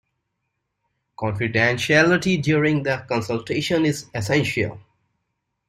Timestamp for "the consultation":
2.81-3.85